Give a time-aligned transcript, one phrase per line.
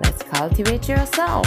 [0.00, 1.42] let's cultivate yourself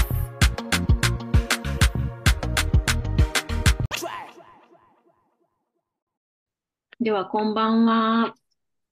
[7.00, 8.34] では、こんばんは。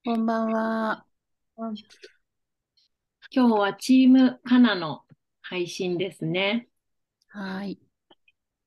[0.04, 1.06] こんばんは
[3.34, 5.04] 今日はチームカナの
[5.42, 6.68] 配信ですね。
[7.30, 7.80] はい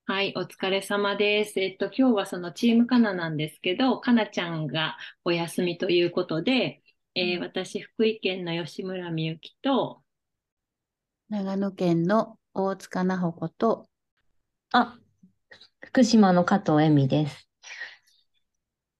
[0.07, 1.59] はい、お疲れ様です。
[1.59, 6.83] えっと、今日はそのチームカナなんですけど、カナちゃんがお休みということで、
[7.15, 10.04] えー私、福井県の吉村みゆきと、
[11.29, 13.87] 長野県の大塚奈穂子と
[14.71, 14.97] あ、
[15.79, 17.49] 福島の加藤恵美です。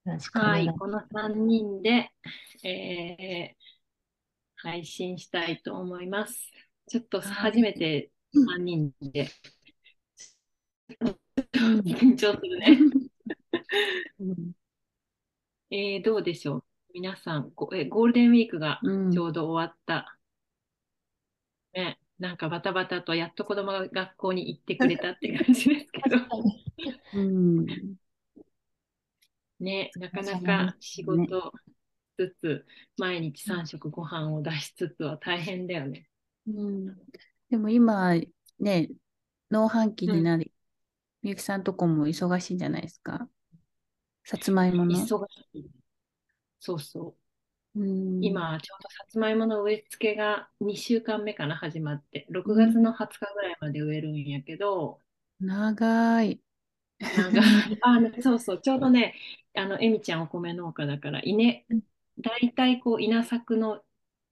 [0.05, 2.09] よろしくおはい、この3人で、
[2.63, 3.55] えー
[4.57, 6.51] 配信したいと思います。
[6.87, 9.29] ちょっと初めて3人で
[11.53, 12.79] 緊張するね。
[15.69, 16.63] えーどうでしょう？
[16.95, 20.17] 皆さん、ごえーゴールデンウィークがうんちょうど終わった。
[21.73, 26.17] ね、なんかバタバタとやっと子供が学校に行ってくれたって 感じですけど、
[27.13, 27.97] うん。
[29.59, 31.27] ね、なかなか仕ね。
[31.27, 31.73] 事し
[32.17, 32.65] つつ、
[32.97, 36.09] 毎日3食ご飯を出しつつは大変だよね。
[36.47, 36.95] うん。
[37.49, 38.13] でも今
[38.59, 38.89] ね
[39.51, 40.53] 農繁期になり、
[41.21, 43.29] みゆきさんとこも忙しいんじゃないですか。
[44.25, 45.09] さつまいもの。
[45.09, 45.69] 忙しい。
[46.59, 47.15] そうそう。
[47.75, 48.41] うん。
[48.49, 52.25] 今、ちょうどさつまいもの植え付けが2週間目かな、始まって。
[52.29, 55.01] 6月の20日ぐらいまで植えるんやけど、
[55.39, 56.41] 長い。
[57.15, 57.41] なんか
[57.81, 59.15] あねそうそう、ちょうどね、
[59.53, 61.65] あの、えみちゃんお米農家だから、稲、
[62.19, 63.83] 大体こう、稲作の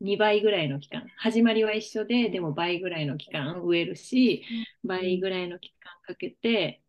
[0.01, 4.43] 2倍ぐらいの期間、始まりは一緒で、でも倍ぐらいの期間植えるし、
[4.83, 6.83] 倍ぐらいの期間かけて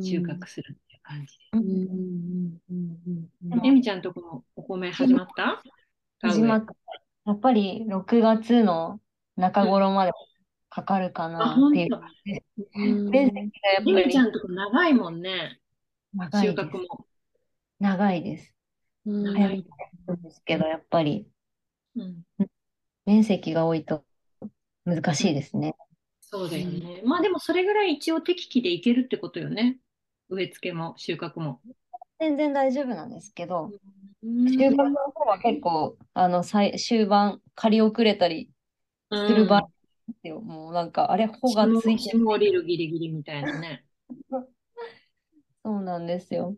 [0.00, 1.38] 収穫するっていう感じ。
[3.64, 5.62] えみちゃんとこのお米始まった？
[6.22, 6.74] 始まった。
[7.26, 9.00] やっぱり6月の
[9.36, 10.12] 中頃まで
[10.68, 12.00] かかるかあ、なっていうと。
[12.74, 15.60] うん面積がやっぱりちゃんとこ長いもんね、
[16.14, 16.68] 収長いです。
[16.68, 17.06] 穫も。
[17.80, 18.54] 長いです。
[19.06, 19.64] うん長い
[20.22, 21.26] ですけど、やっぱり
[21.96, 22.22] うん、
[23.04, 24.04] 面積が多いと
[24.84, 25.74] 難しいですね。
[26.20, 27.02] そうだよね。
[27.04, 29.78] まあでもそれぐらい一応適期でいけるってことよね。
[30.28, 31.60] 植え付けも収穫も。
[32.20, 33.74] 全然大丈夫なんですけど、
[34.22, 34.74] うん収穫
[35.06, 38.50] の方は結構、あの、最終盤、刈り遅れたり
[39.14, 39.62] する場合
[40.08, 40.40] ですよ。
[40.42, 43.84] もうなんか、あれ、穂がついて霜降りるギリギリみたいなね。
[45.64, 46.56] そうなんですよ。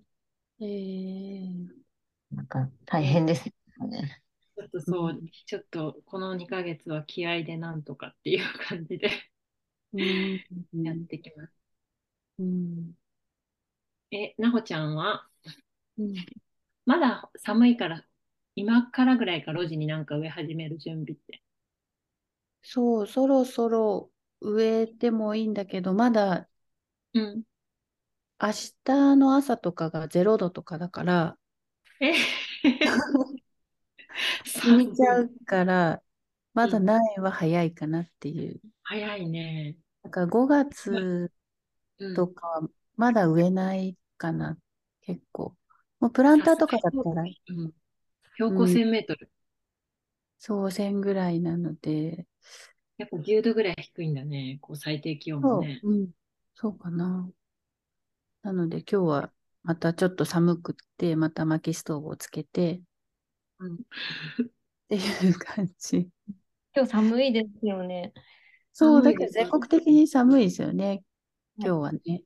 [0.60, 1.82] えー
[2.30, 3.46] なんか大変です
[3.78, 4.22] よね。
[4.56, 9.10] ちょっとそう、ちょっとこの2ヶ月は気合でなんとかっていう感じで
[9.92, 10.42] うん
[10.82, 11.52] やってきます。
[12.38, 12.94] うん
[14.12, 15.26] え、なほちゃんは？
[15.98, 16.14] うん
[16.86, 18.04] まだ寒いから、
[18.54, 21.42] 今からぐらいか路地になんか植え始める準備って。
[22.62, 26.48] そう、そろそろ植えてもいいんだけど、まだ
[27.14, 27.44] うん。
[28.38, 28.48] 明
[28.84, 31.38] 日の朝とかが0度とかだから、
[32.00, 32.12] え
[34.44, 35.20] 死んじゃ。
[35.20, 36.02] うから、
[36.54, 38.60] まだ苗は早いかなっていう。
[38.84, 39.76] 早いね。
[40.02, 41.32] だから5月
[41.98, 44.56] うんとかはまだ植えないかな、
[45.00, 45.56] 結構。
[45.98, 47.72] もうプランターとかだったら、うん
[48.34, 49.30] 標高1000メートル。
[50.38, 52.26] そう、1000ぐらいなので、
[52.96, 54.58] やっぱ10度ぐらい低いんだね。
[54.62, 55.80] こう最低気温そう、もね。
[55.82, 56.10] うん、
[56.54, 57.28] そうかな。
[58.42, 62.80] なので今日はまたちょっと寒くって、また薪ストーブをつけて、
[63.58, 63.78] うんっ
[64.88, 66.08] ていう感じ。
[66.74, 68.12] 今日寒いですよね。
[68.72, 71.02] そう、だけど全国的に寒いですよね、
[71.58, 72.22] 今日はね。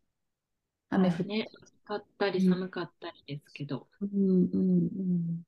[0.89, 1.25] 雨降って。
[1.25, 3.87] ね、暑かったり寒かったりですけど。
[4.01, 5.43] うんうんうん。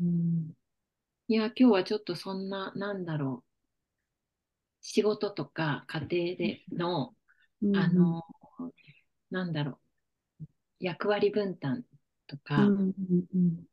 [0.00, 0.52] うん
[1.30, 3.48] いや、今日はちょっとそんな、なんだろう。
[4.80, 7.14] 仕事とか家庭での、
[7.60, 8.22] うんあの、
[9.30, 10.44] なんだろう。
[10.80, 11.84] 役割分担
[12.26, 12.56] とうか、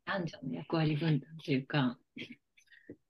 [0.06, 1.98] 男女の役割分担というか、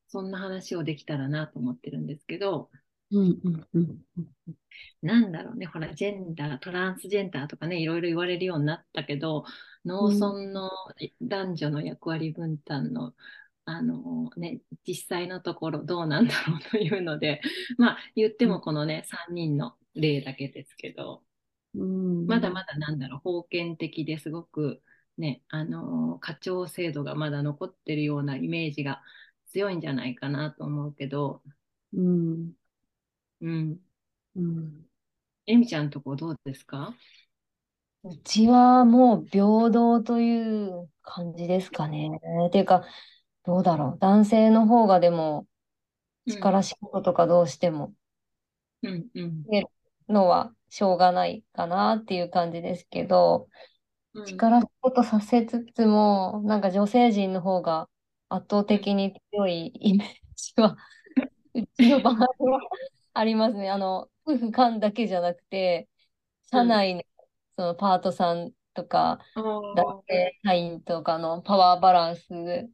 [0.08, 2.70] そんな話をできたらなと思ってるんですけど、
[3.12, 3.98] うんうんうん
[5.02, 9.46] なんだろうね、ほら、ジェンダー、トランスジェンダーとかね、いろいろ言われるようになったけど、
[9.86, 10.72] 農村の
[11.22, 13.13] 男女の役割分担の
[13.66, 17.42] あのね、実際のところどうなんだろうというので、
[17.78, 21.24] まあ言ってもこのね、3人の例だけですけど、
[21.74, 22.28] うん。
[22.28, 24.84] まだまだなんだろう、封建的ですごく
[25.18, 29.01] ね、あの課長制度がまだ残ってるようなイメージが
[29.48, 31.42] 強いんじゃないかなと思うけど、
[31.94, 32.54] うん
[33.42, 33.80] うん。
[34.36, 34.86] うん
[35.48, 36.96] えみちゃんとこどうですか？
[38.04, 42.20] うちはもう平等という感じですかね。
[42.48, 42.86] っていうか、
[43.46, 44.00] どうだろう。
[44.00, 45.48] 男性の方がでも
[46.28, 47.94] 力仕事とかどうしても
[48.84, 49.46] うんうん。
[50.08, 53.48] のはしょうがないかなっていう感じですけど、
[54.14, 57.90] うん力仕事させつつも、なんか女性陣の方が
[58.30, 60.78] 圧倒的に強いイメージは、
[61.54, 62.60] うちの場合は
[63.16, 63.70] ありますね。
[63.70, 65.88] あの、夫婦間だけじゃなくて、
[66.52, 67.04] 社内の
[67.56, 69.20] そのパートさんとか、
[69.76, 72.24] 男性社員とかのパワーバランス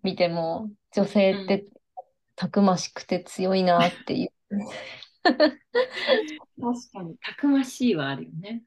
[0.01, 1.67] 見ても、女性って
[2.35, 4.31] たくましくて強いなっていう。
[5.23, 5.61] 確
[6.91, 8.63] かに、たくましいはあるよね。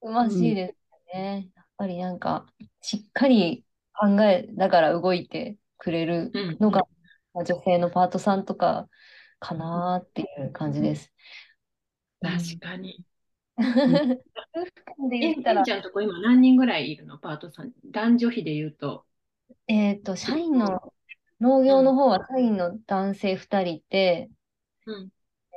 [0.00, 0.74] たくましいで
[1.12, 1.48] すね。
[1.54, 2.46] やっぱりなんか、
[2.80, 6.80] しっかり考えながら動いてくれるうんのが、
[7.32, 8.88] まあ女性のパートさんとか
[9.44, 11.12] かなっていう感じです。
[12.20, 13.04] 確かに。
[14.54, 17.18] 夫婦間でえ、言ったらち、ゃんとこ今何人ぐらいいるの？
[17.18, 17.72] パートさん。
[17.84, 19.06] 男女比で言うと。
[19.66, 20.92] えっと、社員の、
[21.40, 24.30] 農業の方は社員の男性2人いて、
[24.86, 25.10] うん。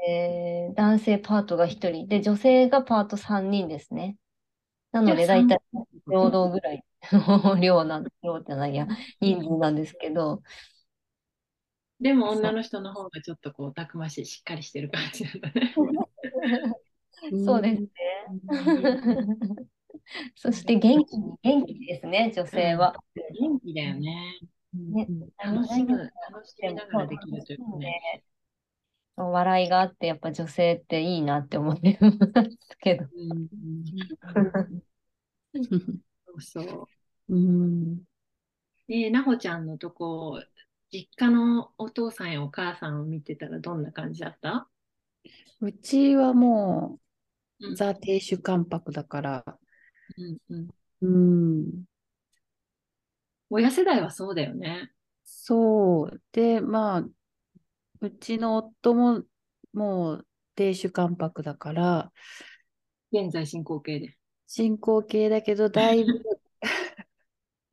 [0.07, 4.18] えー男性パートが1人で、女性がパート3人ですね。
[4.92, 5.60] なので、じゃあだいたい
[6.10, 8.88] 平等ぐらいの量なん、量じゃないや、
[9.22, 10.44] 人数なんですけど、
[11.99, 15.73] でも女の人の方がちょっとこう、たくましい、しっかりしてる感じなんだね。
[17.45, 17.89] そうですね。
[20.35, 22.95] そして元気、元気ですね、女性は。
[23.39, 24.39] 元気だよね。
[24.73, 25.07] ね
[25.44, 25.97] 楽しむ、何
[26.31, 28.23] 楽しみながらできるというかね。
[29.15, 33.05] 笑いがあって、やっぱ女性っていいなって思ってますけど。
[33.05, 33.47] うん
[36.27, 36.88] そうそ
[37.29, 37.35] う。
[37.35, 38.03] うん
[38.89, 40.41] えー、なほちゃんのとこ、
[40.92, 44.69] 実家のお父さんやお母さんを見てたらどんな感じだった？
[45.60, 47.00] うちはも
[47.60, 49.60] うう、ザ・亭主関白だから、
[50.18, 50.69] うんうん。
[51.01, 51.84] うん、
[53.50, 54.92] 親世代はそうだよね。
[55.24, 56.22] そう。
[56.31, 57.07] で、まあ、
[58.01, 59.24] うちの夫も、
[59.74, 62.12] もう、亭主関白だから、
[63.12, 64.18] 現在進行形で。
[64.48, 66.24] 進行形だけど、だいぶ、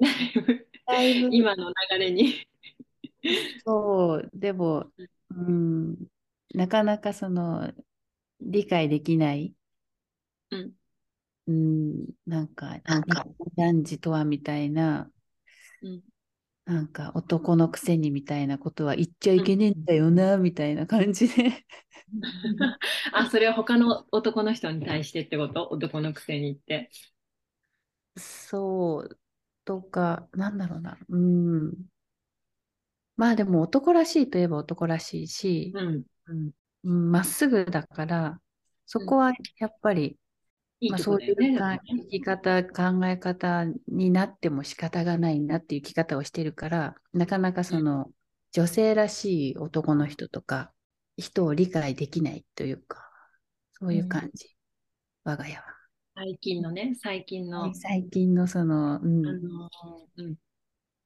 [0.87, 2.47] だいぶ、今の流れに。
[3.65, 4.93] そう、でも、
[5.31, 5.97] うん、
[6.55, 7.73] なかなかその、
[8.41, 9.55] 理解できない、
[10.51, 10.75] うん。
[11.47, 13.27] うん、なんか、なんか
[13.57, 15.11] 男児とはみたいな、
[15.83, 16.03] うん。
[16.67, 21.67] なんか男のくせにみたいなことは言っちゃいけねえんだよな、みたいな感じで。
[23.13, 25.69] あ、それは他の男の人に対してってこと？
[25.69, 26.91] 男のくせに言って。
[28.17, 29.19] そう、
[29.65, 30.99] とか、なんだろうな。
[31.09, 31.75] うん。
[33.17, 36.03] まあでも男らしいといえば男らしいし、うん。
[36.27, 36.51] うん。
[36.85, 38.41] うんまっすぐだから、
[38.87, 40.19] そこはやっぱり、
[40.81, 48.11] いいまあ、とそういう生き方、考え方になっても仕方がないなっていう生き方をしてるから、なかなかその
[48.53, 50.73] 女性らしい男の人とか、
[51.17, 53.11] 人を理解できないというか、
[53.73, 54.55] そういう感じ、
[55.25, 55.65] 我が家は。
[56.17, 59.27] 最近のね、最近の、最近のその、うん。
[59.27, 59.71] あの、
[60.19, 60.37] うん、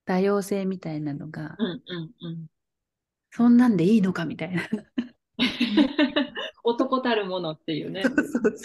[0.08, 2.46] 多様性みたいなのが、うん、うん、うん。
[3.30, 4.66] そんなんでいいのかみたいな。
[6.64, 8.02] 男たるものっていうね。
[8.04, 8.56] そうそう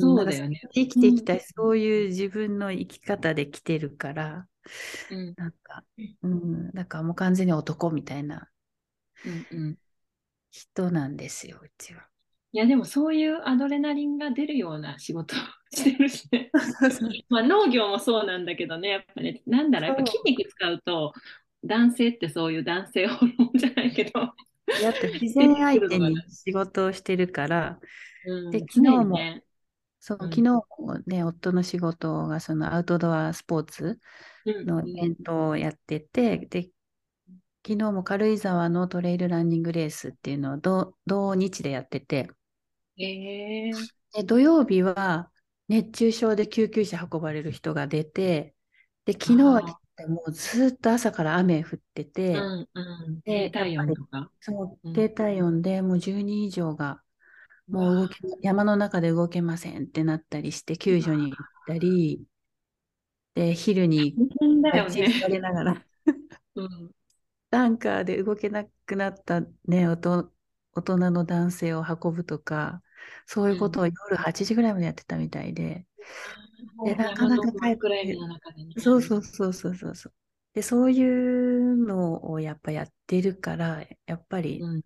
[0.00, 0.60] そうだよね。
[0.74, 4.48] 生きてきたそういう自分の生き方で来てるから、
[5.12, 5.84] うん、なんか、
[6.22, 8.50] うん、だからもう完全に男みたいな
[9.24, 9.78] うん、うん。
[10.50, 12.11] 人なんですよ、うちは。
[12.52, 15.38] いや、でもそういうアドレナリンが出るような仕事を
[15.74, 16.50] してるしね。
[17.30, 21.12] まあ農業もそうなんだけどね、やっぱね、なんだろう、やっぱ筋肉使うと、
[21.64, 27.80] 男性ってそういう男性ホルモンじゃないけど、だって自然相手に仕事をしてるから、
[28.26, 29.42] うん、で昨日もね、
[29.98, 30.30] そう、うん。
[30.30, 30.62] 昨日も
[31.06, 34.00] ね、夫の仕事がそのアウトドアスポーツ
[34.44, 34.66] うん。
[34.66, 36.68] のイベントをやってて、で、
[37.64, 42.28] 昨日も軽井沢のトレイルランニングレースっていうのを同同日でやってて、
[42.98, 43.72] えー、
[44.14, 45.30] で土曜日は
[45.68, 48.54] 熱中症で救急車運ばれる人が出て、
[49.04, 49.62] で、昨日は
[50.08, 54.30] もうずっと朝から雨降ってて、うんうん、で低体温とか。
[54.40, 57.02] そうう、低体温でもう10人以上が
[57.68, 62.22] もう動け山の中で動けませんってなったりして、救助に行ったり、
[63.34, 65.86] で、昼に大ながら。
[66.56, 66.68] うん。
[67.50, 70.32] タンカーで動けなくなったね、おと
[70.74, 72.82] 大人の男性を運ぶとか、
[73.26, 75.86] そういうことを夜8時ぐらいまでやってたみたいで、
[76.84, 78.16] でなかなか帰って。
[78.80, 80.12] そうそうそうそうそうそう。
[80.54, 84.82] で、そういうのをやっぱやってるから、やっぱりうん。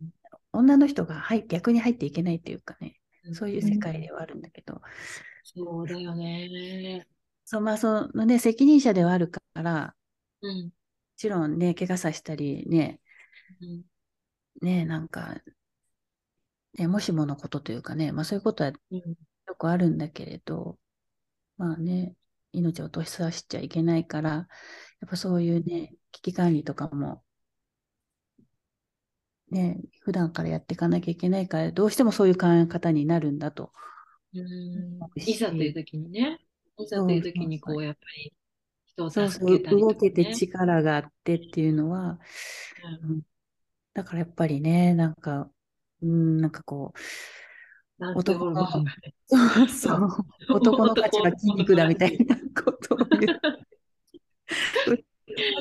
[0.52, 4.81] 女の人が入逆に入っていけないっていうかね、うんそういう世界ではあるんだけど、
[5.43, 7.07] そうだよね。
[7.45, 9.93] そう、まあ、そのね、責任者ではあるから、も
[10.43, 10.73] うん。
[11.16, 13.00] ちろんね、怪我させたりね、
[13.61, 13.85] うん
[14.62, 15.40] ね、なんか、
[16.76, 19.00] ね、もしものことというかね、まあそういうことはうん。
[19.47, 20.78] よくあるんだけれど、
[21.56, 22.16] まあね、
[22.52, 24.47] 命を落としさせちゃいけないから、や
[25.06, 27.23] っぱそういうね、危機管理とかも、
[29.50, 33.73] ね、普段からやっていかなきゃいけないから、どうしてもそういう考え方になるんだと。
[34.35, 35.23] うん。
[35.23, 35.30] し。
[35.30, 36.40] いざという時にね、
[36.78, 38.35] いざという時にこうやっぱり
[38.87, 42.18] 人を助けたりと動けて力があってっていうのは、
[43.04, 43.23] うん。
[43.95, 45.50] だからやっぱりね、なんか、
[46.03, 46.99] うん、なんかこう、
[47.99, 50.09] なんてホルモンがねそうそう。
[50.55, 53.41] 男の価値は筋肉だみたいなことを言う。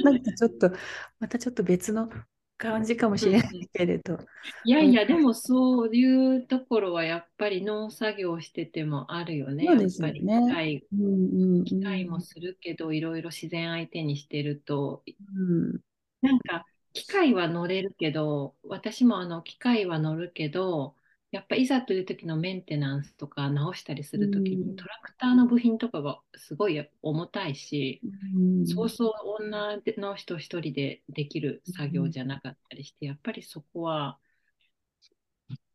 [0.04, 0.72] なんかちょっと、
[1.20, 2.10] またちょっと別の
[2.58, 4.20] 感じかもしれないけれど。
[4.65, 9.65] いやいや、でもそういうところはやっぱり農作業しててもあるよね。
[9.65, 11.63] そうですよねやっぱり機械、うんうんうん。
[11.63, 15.04] 機械もするけど、いろいろ自然相手にしてると、
[15.36, 15.80] うん
[16.22, 20.95] なんか機械は乗れるけど、私もあの機械は乗るけど、
[21.31, 24.69] やっぱいざという時のメンテナンスとか直したりする時うん。
[24.69, 28.01] にトラクターの部品とかがすごい重たいし、
[28.33, 28.65] うん。
[28.65, 29.11] そうそう
[29.43, 34.17] 女の人一人でできる作業じゃなかったりして、やっぱりそこは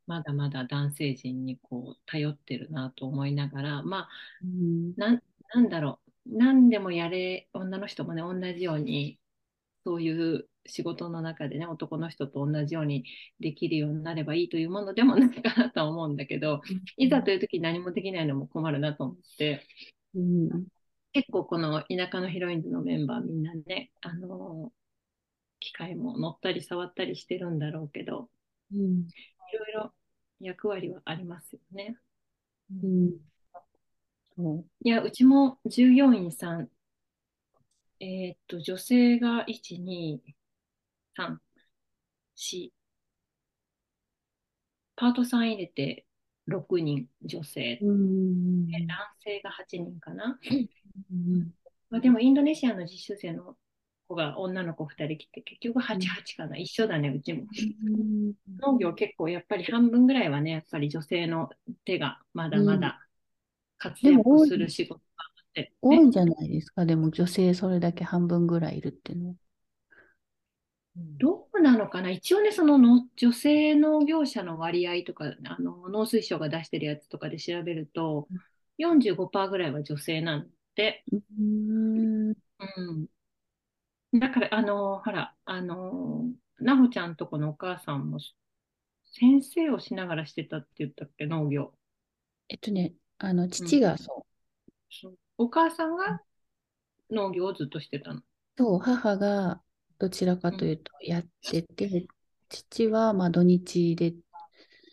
[0.06, 4.08] まだまだ男性陣にこう頼ってるなと思いながら、まあ
[4.96, 9.18] なんだろう、何でもやれ、女の人もね、同じように、
[9.84, 13.04] そういう仕事の中でね、男の人と同じように
[13.40, 16.60] できるようになればいいというものでもないかなとは思うんだけど、
[16.96, 19.66] いざという時に何もできないのも困るなと思って、
[20.14, 20.66] うん。
[21.12, 24.70] 結構この田舎のヒロインズのメンバーみんなね、あの
[25.58, 28.28] 機械も乗ったり触ったりしてるんだろうけど、
[28.72, 28.78] うん。
[28.78, 29.92] いろいろ
[30.40, 31.96] 役割はありますよね。
[32.82, 33.10] うん。
[34.36, 34.64] そう。
[34.82, 36.68] いや、うちも従業員さん、
[38.00, 40.22] えーっと、女性が1、2、
[41.16, 41.40] 3、
[42.36, 42.70] 4、
[44.96, 46.04] パートさん入れて
[46.48, 47.88] 6人女性、男
[49.20, 50.38] 性が8人かな。
[51.10, 51.52] うん
[51.90, 53.56] まあ、でもインドネシアの実習生の
[54.08, 56.56] 子が女の子2人来て、結局8、8かな。
[56.56, 57.44] 一緒だね、うちも。
[58.60, 61.50] 農業結構やっぱり半分ぐらいはね、やっぱり女性の
[61.84, 63.00] 手がまだまだ
[63.78, 66.84] 活躍する仕事があって、ね多いんじゃないですか。
[66.84, 69.34] でも女性それだけ半分ぐらいいるっていうのは。
[70.96, 72.10] どうなのかな？
[72.10, 78.28] 一応ね、そのの女性農業者の割合とか、あの農水省が出してるやつとかで調べると、
[78.78, 82.30] 45%ぐらいは女性なんで、うん。
[82.30, 82.36] う
[84.16, 84.18] ん。
[84.18, 86.24] だから、あの、ほら、あの、
[86.58, 88.18] なほちゃんとこのお母さんも
[89.04, 91.72] 先生をしながらしてたって言ったっけ、農業。
[92.48, 94.26] えっとね、あの、父がそ
[94.90, 95.18] そう。
[95.38, 96.22] お母さんが
[97.10, 98.20] 農業をずっとしてたの。
[98.20, 98.22] う、
[98.58, 99.62] そう、母が
[100.00, 102.06] どちらかというとやってて、
[102.48, 104.14] 父はまあ土日で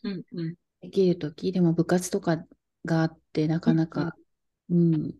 [0.03, 0.55] うんうん。
[0.81, 2.45] できるとき、でも部活とか
[2.85, 4.13] があって、なかなか、
[4.69, 5.15] うん、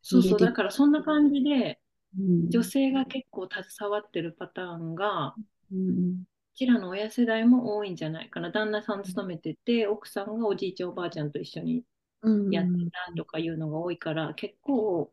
[0.00, 1.80] そうそう、入れてだからそんな感じで、
[2.18, 5.34] うん、女性が結構携わってるパターンが、
[5.70, 8.50] うん、こちらの親世代も多いんじゃないかな。
[8.50, 11.84] 旦那さん勤めてて、奥さんがおじいちゃんおばあちゃんと一緒に
[12.22, 12.70] うん、やって
[13.08, 15.12] たとかいうのが多いから、結構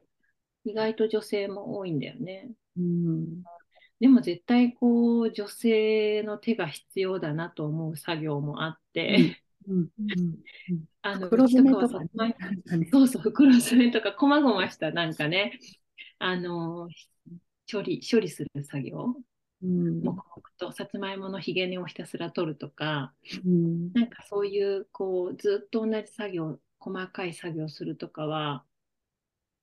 [0.63, 2.51] 意外と女性も多いんだよね。
[2.77, 3.43] うん、
[4.00, 10.36] でも絶対こう女性の手が必要だなと思う作業もあって、うん、うん、
[11.01, 12.00] あの、黒詰めとか
[12.77, 12.89] ね。
[12.91, 15.60] そうそう、袋詰めとか、こまごましたなんかね、
[16.18, 16.89] あの、
[17.72, 19.15] 処理、処理する作業、
[19.62, 23.13] うん、黙々とさつまいものひげ根をひたすら取るとか、
[23.46, 28.63] うん、なんかそういう、こう、ずっと同じ作業、細かい作業するとかは、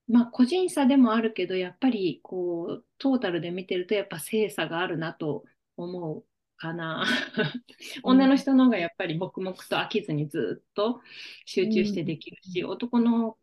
[0.08, 5.44] まあ個人差でもあるけど、やっぱりこう、トータルで見てると、やっぱ精査があるなと
[5.76, 6.24] 思う
[6.56, 7.04] かな。
[8.02, 11.00] 女の人の方がやっぱり黙々と飽きずにずっと
[11.44, 13.36] 集中してできるし、男の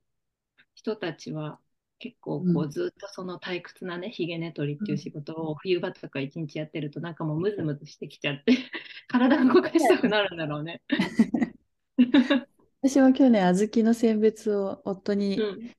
[0.75, 1.59] 人たちは
[1.99, 8.57] 結構こううずっとその退屈なね、ひげ根取りっていう仕事を冬場とか一日やってるとなんかもうムズムズしてきちゃって、
[9.07, 10.81] 体動かしたくなるんだろうね。
[12.81, 15.71] 私は去年、小豆の選別を夫に、うん。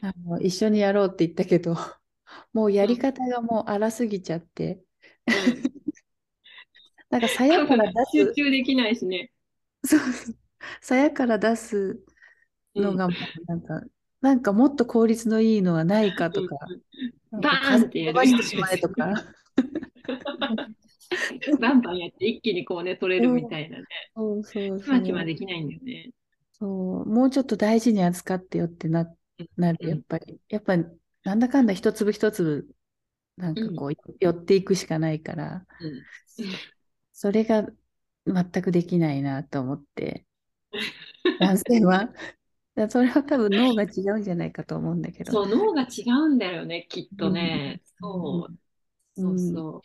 [0.00, 1.74] あの一緒にやろうって言ったけど、
[2.52, 4.84] もうやり方がもう荒すぎちゃって、
[7.10, 9.30] なんか鞘から出集す、中できないしね。
[9.84, 10.00] そう。
[10.12, 10.36] そう、
[10.80, 12.00] 鞘から出す
[12.76, 13.82] のがもうなんか、
[14.20, 16.56] なんかもっと効率のいいのはないかとか、
[17.30, 19.36] なんかバーンってやる飛ばしてしまえとか、
[21.60, 23.84] バンバンやって一気にこうね、取れるみたいなね。
[24.14, 26.12] そうそうちまちそう、まできないんだよね。
[26.52, 26.66] そ
[27.02, 29.04] う、もうちょっと大事に扱ってよってな、
[29.56, 30.40] なる、やっぱり。
[30.48, 30.84] やっぱり、
[31.24, 32.68] なんだかんだ一粒一粒、
[33.36, 36.04] なんかこう、寄っていくしかないから、うん
[37.12, 37.66] それが
[38.26, 40.26] 全くできないなと思って、
[41.38, 42.08] 男性は。
[42.88, 45.32] それは多分脳が違うんじゃないかと思うんだけど。
[45.32, 47.80] そう、脳が違うんだよね、きっとね。
[48.00, 49.84] そう、そうそ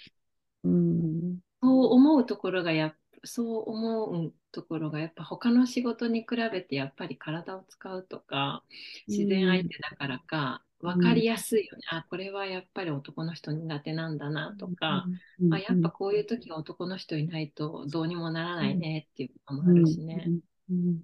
[0.64, 0.70] う。
[0.70, 1.40] うん。
[1.62, 8.64] そう思うところがやっそう思うところがやっぱ他の仕事に比べてやっぱり体を使うとか
[9.08, 15.06] 自然相手だからか分かりやすいよね、あこれはやっぱり男の人苦手なんだなとか、
[15.40, 20.26] うんあやっぱこういう時は男の人いないとどうにもならないねっていうこともあるしね。
[20.70, 21.00] うんうん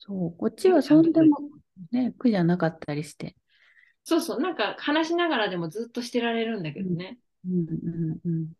[0.00, 1.38] そう、こっちはそんでも
[1.92, 3.36] ね、苦じゃなかったりして。
[4.02, 4.40] そうそう。
[4.40, 7.18] なんか話しながらでもずっとしてられるんだけどね。
[7.46, 8.52] うんうんうん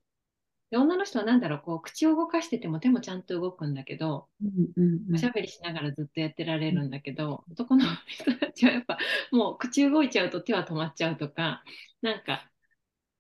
[0.71, 8.97] で女の人はなんだろうこう口を動かしてても手もちゃんと動くんだけど、うんうんうんおしゃべりしながらずっとやってられるんだけど、男の人たちはやっぱ
[9.33, 11.65] もう口動いちゃうと手は止まっちゃうとか、
[12.01, 12.49] なんか、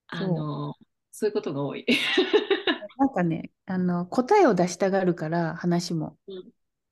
[0.07, 0.75] あの、
[1.11, 1.87] そういうことが多い。
[2.99, 6.16] なんかね、あの、答えを出したがるから、話も。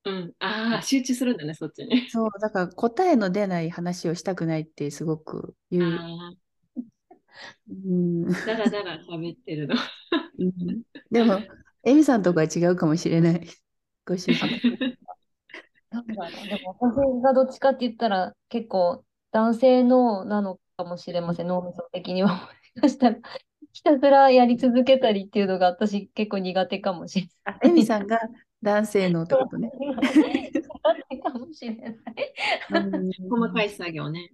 [0.05, 0.35] うん。
[0.39, 2.09] ああ、集中するんだね、そっちに。
[2.11, 5.85] そう、だから答えの出ない話をしたくないってすごく言う。
[7.29, 9.75] あうんあ、だらだら喋ってるの。
[10.39, 11.41] うんでも、
[11.85, 13.49] エミさんとかは違うかもしれない。
[14.07, 14.47] ご主人。
[15.91, 22.29] なんだろう、でも私がどっちかって言ったら結構男性脳なのかもしれません、脳みそ的には。
[22.37, 23.17] もしかしたら
[23.73, 28.19] ひたすらやり続けたりっていうのが私結構苦手かもしれあ、エミさんが
[28.63, 29.71] 男性のってことね。
[29.81, 30.53] ない。
[30.53, 31.97] 苦手かもしれない。
[33.29, 34.31] 細かい作業ね。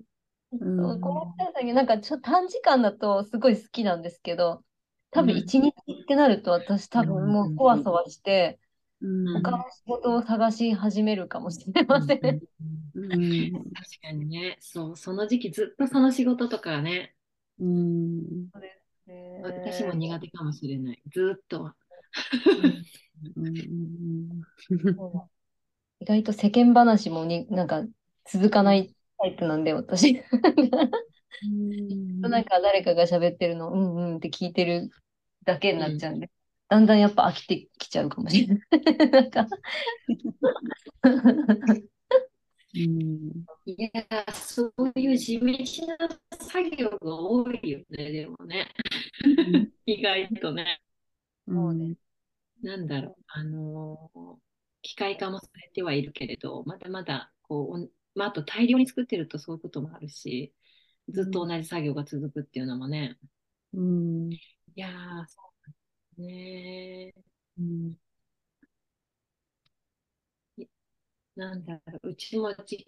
[0.61, 0.79] うん。
[0.81, 4.65] そうこの作業なんかちょっと短時間だとすごい好きなんですけど、
[5.11, 5.39] 多分うん。
[5.39, 8.59] 一日ってなると私多分もうそわそわして、
[9.01, 9.43] うん。
[9.43, 12.19] 他の仕事を探し始めるかもしれません。
[12.95, 13.51] うん。
[13.53, 14.57] 確かにね。
[14.61, 17.15] そう、その時期ずっとその仕事とかね、
[17.59, 18.49] うん。
[19.43, 21.03] 私も苦手かもしれない。
[21.11, 21.73] ずっと
[26.01, 27.83] 意外と世間話もになんか
[28.25, 30.23] 続かないタイプなんで、私。
[32.21, 34.91] なんか誰かが喋ってるの、うんうんって聞いてる
[35.45, 36.31] だけになっちゃうんで、
[36.69, 39.11] だんだんやっぱ飽きてきちゃうかもしれない。
[39.11, 39.47] なんか
[42.77, 45.47] うんいや、そういう地道
[45.87, 48.69] な作業が多いよね、でもね。
[49.87, 50.81] 意外とね。
[51.47, 51.95] うん
[52.63, 54.37] なんだろう、あのー
[54.87, 60.55] 機械化もされてはいるけれど、まだまだ、こう、まあ、あと大量に作ってるとそういうこともあるし、
[61.09, 63.19] ずっと同じ作業が続くっていうのもね。
[63.75, 64.41] うんい
[64.77, 65.41] やー、そ
[66.19, 67.15] うね。
[67.59, 67.99] うん
[71.37, 72.87] なんだろう、うちもじ、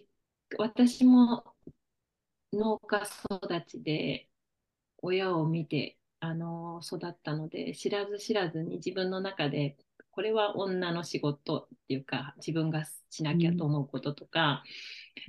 [0.57, 1.55] 私も
[2.53, 4.29] 農家育ちで、
[4.99, 9.77] 親を見て、あの育ったので、知らず知らずに自分の中で、
[10.11, 14.63] これは女の仕事っていうか、自分がしなきゃと思うこととか、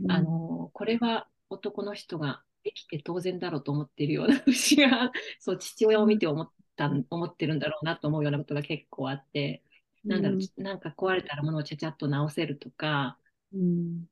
[0.08, 9.62] あのこれは男の人ができて当然だろうと思っているような節が、 そう、父親を見て思った、思ってるんだろうなと思うようなことが結構あって、
[10.06, 13.18] なんだろう、なんか壊れたら物をちゃちゃっと直せるとか、
[13.52, 14.06] うん。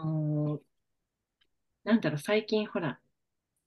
[0.00, 0.62] あのー
[1.84, 3.00] なんだろう、最近ほら、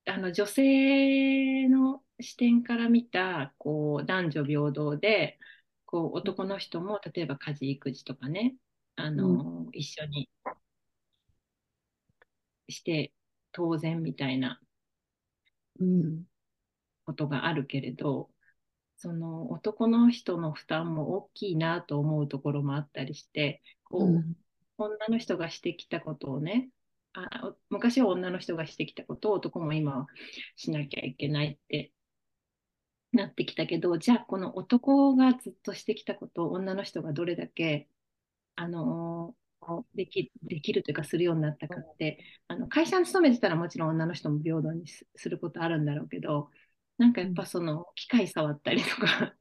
[0.05, 5.39] あの女性の視点から見たこう男女平等で、
[5.85, 8.55] こう男の人も例えば家事、育児とかね、
[8.95, 10.29] あのー一緒に
[12.69, 13.13] して
[13.51, 14.59] 当然みたいな
[15.79, 16.23] うん
[17.05, 18.29] ことがあるけれど、
[18.97, 24.35] その男の人の負担も大きいなと思うところもあったりして、こう、うん。
[24.77, 26.69] 女の人がしてきたことをね、
[27.13, 30.07] あ昔は女の人がしてきたことを男も今は
[30.57, 31.93] しなきゃいけないって
[33.13, 37.87] なってきたけど、じゃあこの男がずっとしてきたことを女の人がどれだけ、
[38.55, 39.33] あの
[39.95, 46.49] できできるというかするようになったかって、あの会社に勤めてたらもちろん女の人も平等にすすることあるんだろうけど、
[46.97, 49.35] なんかやっぱその機械触ったりとか、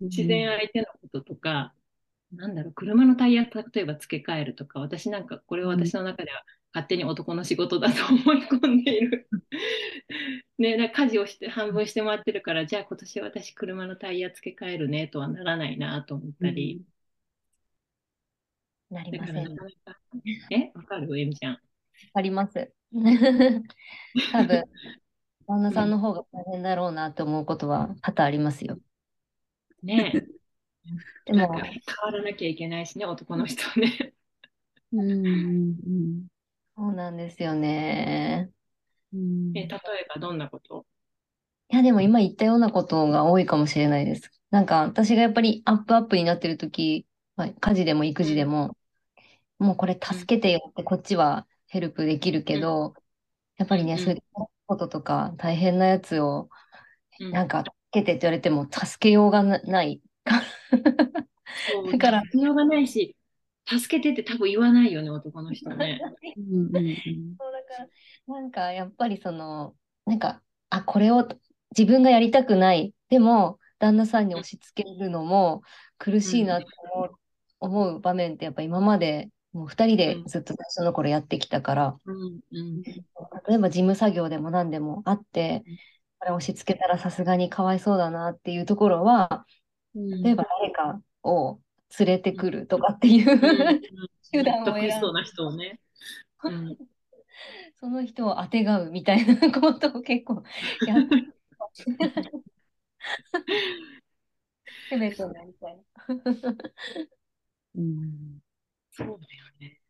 [0.00, 1.74] 自然相手のこととか、
[2.32, 9.28] なんだろう、車のタイヤ、例えば付け替えるとか、私なんか、これは私の中では勝手に男の仕事だと思い込んでいる。
[10.58, 16.82] ね、だ家事をして半分してもらってるから、じゃあ今年私車のタイヤ付け替えるねとはならないなと思ったり。
[18.90, 19.56] なりません。
[20.50, 21.18] え、わかる？
[21.18, 21.58] エミちゃん。
[22.14, 22.72] あります。
[22.92, 24.64] 多分、
[25.46, 28.78] 旦那さんの方が大変だろうなって思うことは多々ありますよ。
[29.82, 30.12] ね
[31.24, 31.72] でも変
[32.02, 34.14] わらなきゃいけないしね、男の人はね。
[34.92, 36.26] うんうん
[36.76, 38.50] そうなんですよね。
[39.12, 39.70] うんえ、例え
[40.12, 40.86] ばどんなこと？
[41.68, 44.32] いや、でも今言ったようなことが多いかもしれないです。
[44.50, 48.76] なんか私がやっぱりアップアップになってる時、まあ、家事でも育児でも、
[49.60, 52.94] もうこれ助けてよってこっちはヘルプできるけど、
[53.58, 54.22] やっぱりね、うんそういう
[54.66, 56.48] こととか大変なやつを
[57.20, 60.00] うんなんか助けてって言われても助けようがなない。
[61.72, 63.14] そうだから必要がないし、
[63.66, 66.00] 助けてって多分言わないよね、男の人ね。
[66.36, 66.96] うんうんうん
[67.38, 71.28] そうだから、なんかやっぱりその、なんか、あ、これを
[71.76, 72.94] 自分がやりたくない。
[73.10, 75.62] でも、旦那さんに押し付けるのも
[75.98, 77.10] 苦しいなって思う,、
[77.60, 82.82] 思う場面ってやっぱ今までもう2人でずっと最初の頃やってきたから、うんうん。
[82.82, 85.64] 例えば事務作業でも何でもあって、
[86.18, 89.46] これ押し付けたらさすがにかわいそうだなっていうところは、
[89.94, 90.22] うん。
[90.22, 91.60] 例えば誰かを
[91.98, 93.34] 連れてくるとかっていう、う
[93.74, 93.80] ん
[94.32, 95.80] 手段をそうな人をね。
[96.44, 96.76] うん。
[97.80, 100.42] その人をあてがうみたいなことを結構
[100.86, 101.26] やって
[104.90, 105.82] せめてなみたい
[107.76, 108.42] うん
[109.06, 109.80] そうだよね。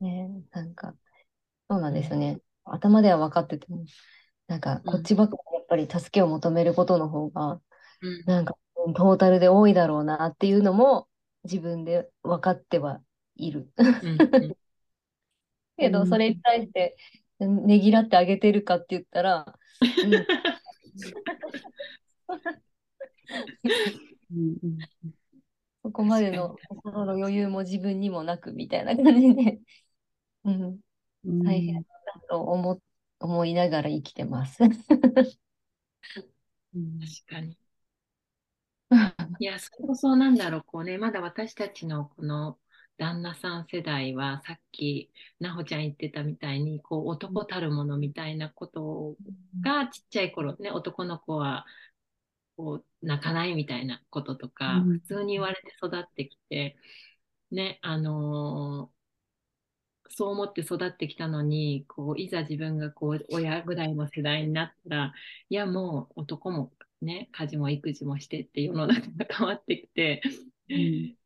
[0.00, 0.08] な。
[0.08, 0.94] ね、なんか、
[1.68, 2.40] そうなんですよね。
[2.64, 3.84] 頭では分かってても、
[4.46, 7.60] なんか、こっちばっかりやっぱり助けを求めることの方が、うん
[8.26, 8.56] なんか、
[8.96, 11.08] トータルで多いだろうなっていうのも、
[11.44, 13.02] 自分で分かっては
[13.36, 13.70] いる。
[15.76, 16.96] けど、それに対して、
[17.38, 20.14] ねぎらってあげてるかって言ったら、うん
[24.32, 24.78] うんうん
[25.82, 29.60] そこまでの心の余裕も自分にもなくみたいな感じで、
[30.44, 30.80] うん、
[31.24, 31.88] うん大変だ
[32.28, 32.80] と思
[33.20, 34.58] 思いながら生きてます。
[36.74, 36.98] うん。
[37.00, 37.56] 確かに。
[39.38, 42.58] いや、それこそなんだろう、こうね、まだ私たちのこの
[42.98, 49.16] 旦那さん世代は、さっき、なほちゃん言ってたみたいに、こう、男たるものみたいなこと
[49.62, 51.64] がちっちゃい頃ね、男の子は、
[52.60, 55.00] こう、泣かないみたいなこととか、うん。
[55.00, 56.76] 普通に言われて育ってきて、
[57.50, 59.00] ね、あのー
[60.12, 65.14] そう思って育ってきたのに、こう、いざ自分がこう、親ぐらいの世代になったら、
[65.48, 70.20] いや、もう男もね、家事も育児もしてって世の中が変わってきて、
[70.68, 71.16] ん。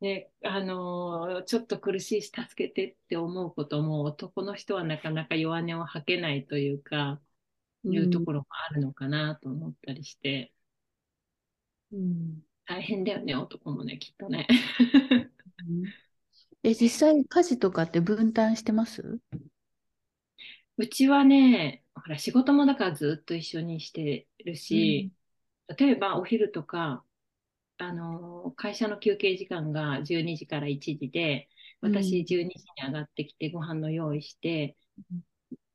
[0.00, 7.20] ね、あのーちょっと苦しいし、助けてって思うことも、男の人はなかなか弱音を吐けないというか、
[7.90, 10.52] いうところもあるのかなと思ったりして、
[11.92, 12.42] うん。
[12.66, 14.46] 大変だよね、男もね、きっとね。
[16.62, 19.18] え、実際家事とかって分担してます？
[20.76, 25.10] うちはね、ほら、仕事もだからずっと一緒にしてるし、
[25.78, 27.04] 例えばお昼とか、
[27.78, 31.48] あのー会社の休憩時間が12時から1時で、
[31.82, 34.76] 私12時に上がってきてご飯の用意して、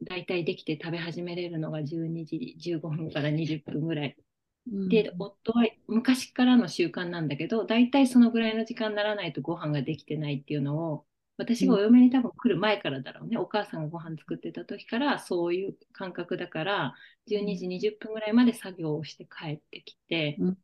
[0.04, 4.18] だいたいできて食べ始めれるのが12時15分から20分ぐらい。
[4.66, 11.06] で、夫は昔からの習慣なんだけど、だいたいそのぐらいの時間にならないとご飯ができてないっていうのを、
[11.38, 13.38] 私がお嫁に多分来る前からだろうね。
[13.38, 16.96] お母さんがご飯作ってた時からそういう感覚だから、
[17.28, 20.58] 12時20分ぐらいまで作業をして帰ってきて、うん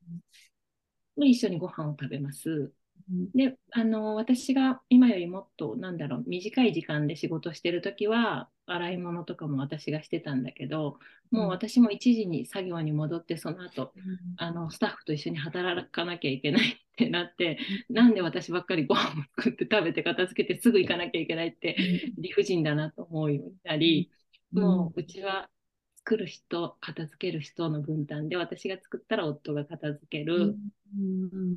[1.18, 2.50] で一緒にご飯を食べます。
[2.50, 11.00] うんで、あの、私が今よりもっと、なんだろう、短い時間で仕事してるときは、洗い物とかも私がしてたんだけど、
[11.32, 13.94] もう私も1時に作業に戻って、その後、
[14.38, 21.76] あの、スタッフと一緒に働かなきゃいけないってなって、なんで私ばっかりご飯を作って食べて片付けてすぐ行かなきゃいけないって
[22.18, 24.12] 理不尽だなと思うようになり、
[24.52, 25.50] もううちは
[25.98, 30.56] 作る人、片付ける人の分担で、私が作ったら夫が片付ける。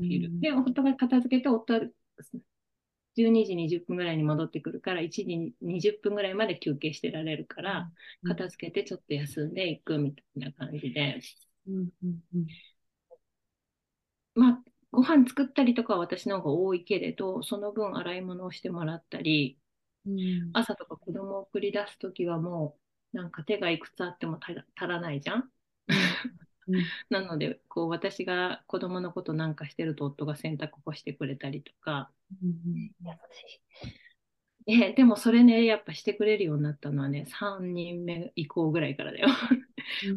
[0.00, 0.40] いる。
[0.40, 1.80] で、夫が片付けて、夫は
[3.14, 7.90] 12時20分ぐらいに戻ってくるから、1時に20分ぐらいまで休憩してられるから、
[8.24, 11.20] 片付けてちょっと休んでいくみたいな感じで。
[14.34, 19.58] まあ、ご飯作ったりとかは私の方が多いけれど、その分洗い物をしてもらったり、
[20.52, 22.78] 朝とか子供を送り出すときはも
[23.12, 24.54] う、なんか手がいくつあっても足
[24.88, 25.50] らないじゃん
[26.68, 26.84] うん。
[27.10, 33.60] なので、こう私が子供のことなんかしてると夫が洗濯干してくれたりとか、優し
[34.66, 39.28] え、でもそれね、やっぱしてくれるようになったのはね、3人目以降ぐらいからだよ。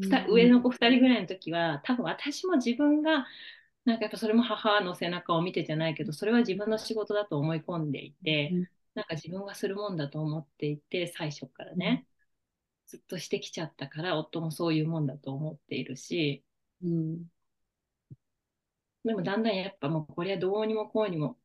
[0.01, 3.25] ふた上の子2人ぐらいの時は、多分私も自分が、
[3.85, 8.67] なんかやっぱそれも母の背中を見てじゃないけど、それは自分の仕事だと思い込んでいて、うん。
[8.93, 12.05] なんか自分がするもんだと思っていて、最初からね、
[12.95, 16.43] ずっとしてきちゃったから、夫もそういうもんだと思っているし、
[16.83, 17.23] うん
[19.03, 21.37] でもだんだんやっぱもうこれはどうにもこうにも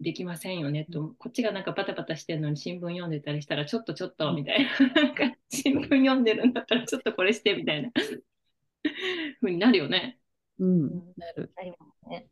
[0.00, 7.90] できませんよねと、こっちがなんかバタバタしてるのに新聞読んでたりしたら、ちょっとちょっとみたいな、なんか新聞読んでるんだったらちょっとこれしてみたいな
[9.40, 10.18] ふうになるよね。
[10.58, 12.28] うん、なる、ありますね。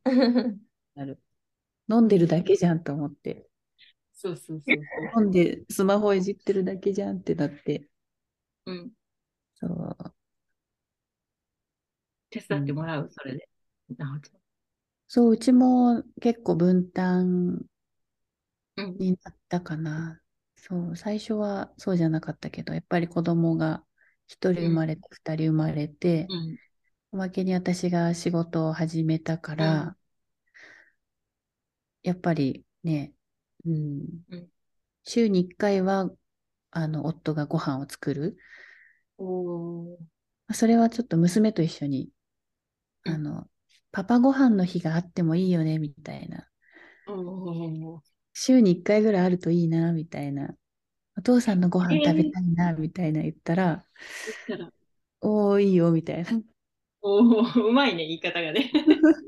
[0.97, 1.21] なる。
[1.89, 3.47] 飲んでるだけじゃんと思って。
[4.15, 7.89] そうそうそう飲んでスマホいじってるだけじゃんってなって。
[8.67, 8.75] そう。
[8.75, 8.91] うん。
[9.55, 10.15] そう。
[12.31, 13.49] 手伝ってもらう、それで。
[13.97, 14.31] なおち
[15.09, 18.87] そう、うちも結構分担ゃん。
[18.89, 18.99] うん。
[18.99, 20.21] になったかな。
[20.57, 23.85] そう、最初はそうじゃなかったけど、やっぱり子供が
[24.27, 26.57] 一人生まれて、二人生まれて、うん。
[27.13, 29.97] おまけに私が仕事を始めたから、うん
[32.03, 33.15] やっぱりね、
[33.65, 34.51] うんうん
[35.05, 36.11] 週に1回は、
[36.75, 38.37] あの、夫がご飯を作る。
[39.17, 39.97] おー。
[40.53, 42.11] それはちょっと娘と一緒に、
[43.07, 43.47] うんあの、
[43.93, 46.49] パパご飯の日があってもいいよね、みたいな。
[47.07, 48.01] おー。
[48.33, 50.55] 週に1回ぐらいあるといいな、みたいな。
[51.17, 53.85] お父さんのご飯食べたいな、みたいな言ったら、
[54.25, 54.71] そしたら、
[55.21, 56.31] おー、いいよ、みたいな。
[57.03, 58.73] おー、うまいね、言い方がね。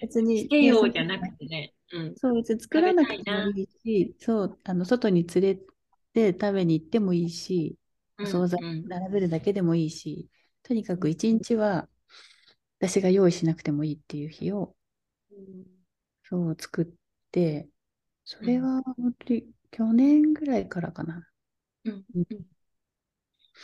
[0.00, 1.74] 別に、してよじゃなくてね。
[1.92, 2.14] うん。
[2.16, 5.60] そう、別に作らなくてもいいし、そう、あの、外に連れ
[6.14, 7.78] て食べに行ってもいいし、
[8.22, 8.88] お惣菜うん。
[8.88, 10.28] 並べるだけでもいいし、
[10.62, 11.88] とにかく一日は
[12.78, 14.74] 私が用意しなくてもいいっていう日を、
[16.24, 16.86] そう作っ
[17.30, 17.68] て、
[18.24, 21.26] それは本当に去年ぐらいからかな。
[21.84, 22.26] うんうん。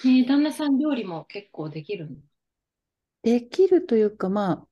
[0.04, 2.16] ねえ旦那さん料理も結構できるの？
[3.22, 4.66] できるというか、ま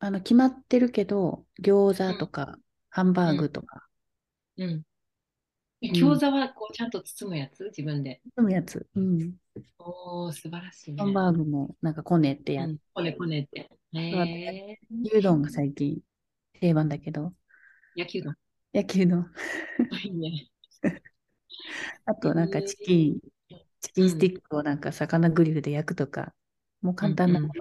[0.00, 2.58] あ、あの、決まってるけど、餃子とか、
[2.90, 3.88] ハンバーグとか、
[4.56, 4.84] うん。
[5.82, 7.64] 餃子はこうちゃんと包むやつ？
[7.64, 8.20] 自分で。
[8.36, 8.86] 包むやつ。
[8.94, 9.34] うん。
[9.78, 11.02] おー、素晴らしいね。
[11.02, 13.70] ハンバーグもなんかこねってやっうんこねこねって。
[13.94, 14.78] へ。
[15.04, 16.00] 牛丼が最近
[16.60, 17.32] 定番だけど、
[17.94, 18.34] 焼きうどん。
[18.72, 19.30] 焼きうどん。
[20.04, 20.48] いいね。
[22.06, 23.20] あとなんかチキン、
[23.80, 26.34] チキンスティックをなんか魚グリルで焼くとか、
[26.82, 27.52] もう簡単なもの。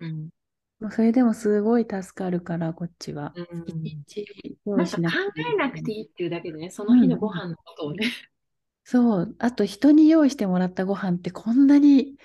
[0.00, 0.30] うん。
[0.80, 3.34] もうそれでもすごい助かるから、こっちは。
[3.34, 4.26] うん一日
[4.64, 8.06] 用意なんか考しなくていいえなくていいっていうだけでね、その日のご飯のことをね。
[8.84, 9.36] そう。
[9.40, 12.16] あと人に用意してもらったご飯ってこんなに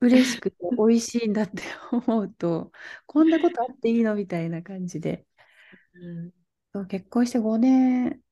[0.00, 2.72] 嬉しくて美味しいんだって思うと、
[3.06, 5.26] こんなことあっていいのみたいな感じで。
[5.94, 6.32] うん。
[6.72, 8.22] そう結婚して5年、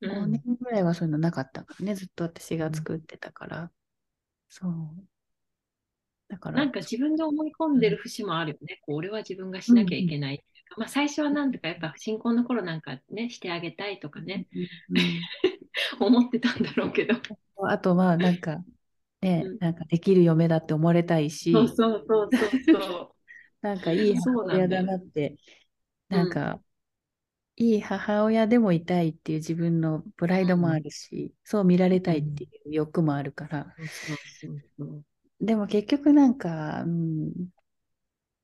[0.00, 1.94] う5ん年ぐらいはそういうのなかったからね。
[1.94, 3.72] ずっと私が作ってたから。
[4.48, 5.08] そう。
[6.28, 8.80] だから、なんか自分で思い込んでる節もあるよね。
[8.82, 10.74] こう俺は自分がしなきゃいけないうか。
[10.78, 14.46] まあ最初はなんとかやっぱ新婚の頃なんかね、してあげたいとかね、
[14.90, 15.00] うん
[16.00, 17.14] 思ってたんだろうけど。
[17.14, 17.20] うん
[17.68, 18.62] あとまあなんか、
[19.22, 23.10] ねうん、なんかできる嫁だって思われたいし、そうそうそうそうそう。
[23.62, 25.36] なんかいい母親だなって、
[26.10, 26.18] うん。
[26.18, 26.60] なんか、
[27.56, 34.16] いい母親でもいたいっていう自分のプライドもあるし、そう見られたいっていう欲もあるから、そう
[34.50, 35.04] そうそう
[35.40, 37.32] でも結局なんか、うん、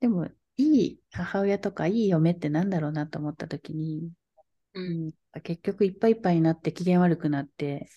[0.00, 0.26] でも
[0.57, 4.12] いい母親とかいい嫁ってなんだろうなと思った時に、
[4.74, 5.12] ううん。
[5.38, 7.90] ん、結局いっぱいいっぱいになって機嫌悪くなって、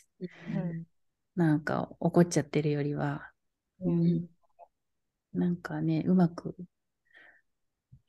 [0.47, 0.85] うん。
[1.35, 3.31] なんか怒っちゃってるよりは、
[3.79, 4.25] ううん。
[4.25, 4.29] ん、
[5.33, 6.55] なんかね、うまく、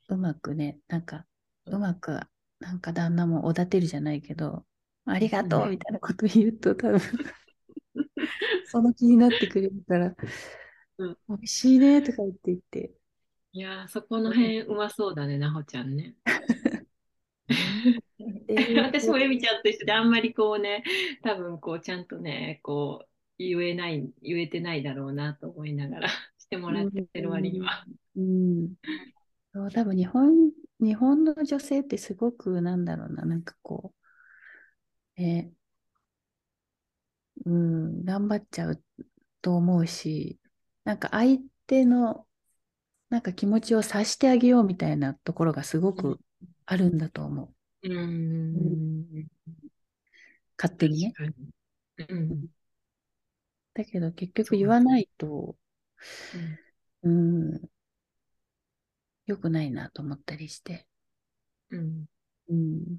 [0.09, 1.25] うまくね、なんか、
[1.65, 2.19] うまく、
[2.59, 4.65] なんか旦那もおだてるじゃないけど、
[5.05, 6.99] ありがとうみたいなこと言うと多分、
[8.63, 10.15] その気になってくれるから、
[10.97, 12.91] うん美味しいねとか言って言って、
[13.51, 16.15] いやー、そこの辺うまそうだね、なほちゃんね。
[18.47, 20.83] で 私もエミちゃんと一緒であんまりこうね、
[21.23, 23.07] 多分こうちゃんとね、こう
[23.37, 27.85] 言えない、言えてないだろうなと思いながら してもらってる割には。
[28.15, 28.75] うん。
[29.53, 33.93] そう、多分日本、日本の女性ってすごく、なんだろうな、なんかこ
[35.17, 35.51] う、え、
[37.45, 38.83] うん、頑張っちゃう
[39.41, 40.39] と思うし、
[40.87, 42.25] なんか相手の、
[43.09, 46.21] なんか気持ちを察してあげようみたいなところがすごく
[46.65, 47.89] あるんだと思う。
[47.89, 49.27] うーん。
[50.57, 51.13] 勝手にね。
[52.07, 52.47] うん。
[53.73, 55.57] だけど結局言わないと、
[57.03, 57.69] うん、
[59.25, 60.87] 良くないなと思ったりして。
[61.69, 62.05] うん。
[62.47, 62.97] うん。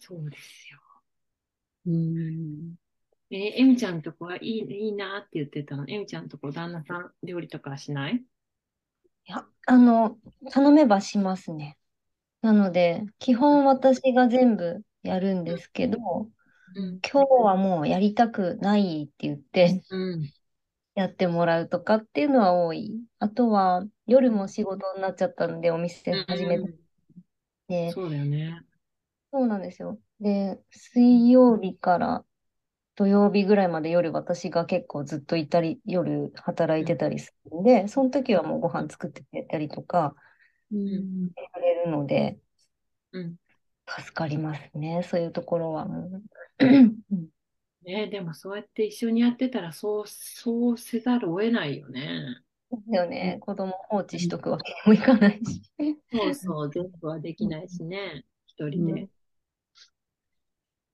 [0.00, 0.78] そうですよ。
[1.86, 2.76] うん。
[3.30, 5.84] えー、エミちゃんとこはいい、いいなって言ってたの？
[5.88, 8.16] エミちゃんとこ旦那さん料理とかはしない？
[8.16, 8.20] い
[9.26, 10.16] や、あの、
[10.50, 11.76] 頼めばしますね。
[12.42, 15.98] なので、基本私が全部やるんですけど、
[16.76, 17.00] うん。
[17.00, 20.30] 今日はもうやりたくないって言ってうん。
[20.94, 23.00] やってもらうとかっていうのは多い。
[23.18, 26.58] あとは夜も仕事になっちゃったのでお店始め
[27.68, 28.60] て、そうだよね。
[29.32, 29.98] そうなんですよ。
[30.20, 32.24] で、水曜日から
[32.96, 40.14] 土曜日ぐらいまで夜私が結構ずっといたり、夜働いてたりするんで、その時はもうご飯作ってくれたりとか
[40.72, 41.30] うん。
[41.36, 42.38] やれるので、
[43.12, 43.36] うん。
[43.86, 45.02] 助かりますね。
[45.02, 46.08] そういうところはも
[46.60, 46.64] う。
[46.64, 46.96] うん
[47.84, 52.40] ね、でもそうやって一緒にやってたらそう、そうせざるを得ないよね。
[52.68, 53.38] そうだよね。
[53.40, 55.62] 子供放置しとくわけにもいかないし。
[56.12, 59.08] そうそう、全部はできないしね、一人で。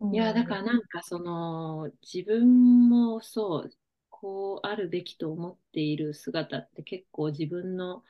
[0.03, 3.71] うんいや、だからなんかその、自分もそう、
[4.11, 8.05] こうあるべきと思っている姿って結構自分の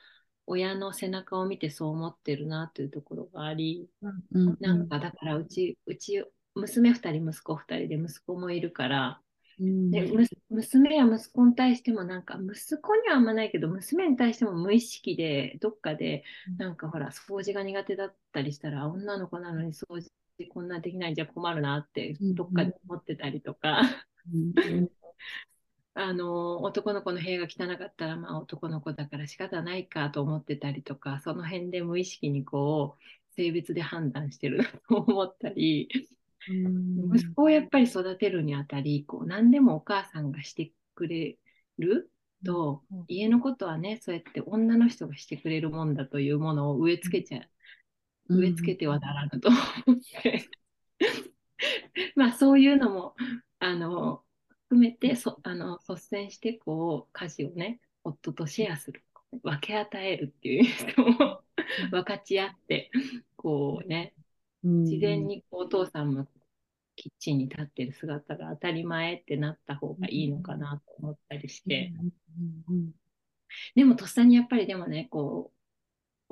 [0.46, 3.88] 親の背中を見てそう思ってるなというところがあり、
[4.32, 4.56] うん。
[4.60, 6.24] なんかだからうち、うち、
[6.54, 9.20] 娘2人、息子2人で息子もいるから、
[9.60, 9.90] うん。
[9.90, 16.24] で、む娘や息子に対してもなんか、息子にはあんまないけど、娘に対しても無意識で、どっかで、
[16.58, 20.10] なんかほら、掃除が苦手だったりしたら、女の子なのに掃除
[20.52, 23.82] こんなできないんじゃ困るなって、うんどっかで思ってたりとか、
[24.32, 24.52] うん。
[25.94, 35.88] あの、男の子の部屋が汚かったら、まあ男の子だから仕方ないかと思ってたりとか、その辺で無意識にこう、性別で判断してるな と思ったり、
[36.48, 37.16] うん。
[37.16, 41.38] 息子をやっぱり育てるにあたり、こう何でもお母さんがしてくれ
[41.78, 42.10] る
[42.44, 43.04] と、うん。
[43.08, 47.48] 家のことはね、そうやって女の人がしてくれるもんだというものを植え付けちゃう、
[48.28, 50.48] 植え付けてはならぬと思って、
[52.16, 53.14] まあそういうのも、
[53.58, 54.24] あの、
[54.68, 59.04] 含めて、そあの率先してこう家事をね、夫とシェアする、
[59.42, 61.42] 分け与えるっていう人も
[61.90, 62.90] 分かち合って、
[63.36, 64.14] こうね、
[64.62, 66.26] 自然にお父さんも
[66.96, 71.92] キッチンに立ってる姿が当たり前ってなった方がいいのかなと思ったりして、
[72.68, 72.92] うん。
[73.74, 75.61] でもとっさにやっぱりでもね、こう、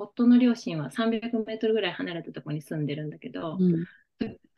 [0.01, 3.85] 夫の両親は300メートルぐらい離れたところに住んでるんだけど、うん。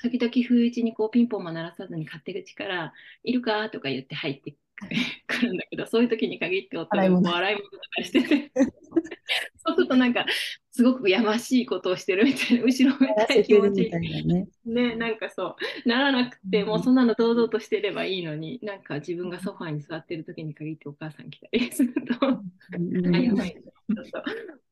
[0.02, 3.70] 時々不意打ちにこうピンポンも鳴らさずに勝手口から、いるか？
[3.70, 4.56] とか言って入って
[5.28, 8.52] く るんだけど、そういう時に限って夫がこう洗い物とかしてて、
[9.66, 10.26] そうするとなんか、
[10.72, 14.48] すごくやましいことをしてるみたいな、 後ろめたい気持ちね。
[14.66, 22.42] ね、なんかそう、ならなくて、もうそんなの堂々としてればいいのに、なんか自分がソファーに座ってる時に限ってお母さん来たりすると、
[22.78, 23.16] うん。
[23.16, 23.56] あ、やばい、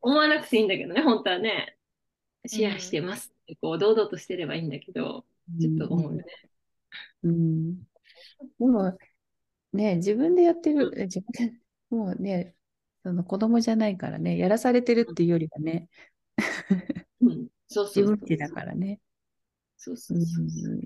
[0.02, 1.78] 思わなくていいんだけどね、本当はね、
[2.47, 5.26] シェアしてますって、こう、堂々としてればいいんだけど、
[5.60, 6.26] ちょっと思うよね。
[7.24, 7.84] うん。
[8.60, 8.97] でも、
[9.74, 12.56] ね、自分でやってる、え自分で、もうね、
[13.04, 15.89] その子供じゃないからね、やらされてるっていうよりはね、
[17.21, 18.04] うん、そうそう。
[18.04, 19.00] 自分ちだからね。
[19.78, 20.76] そうそううそうそう。
[20.76, 20.82] ん。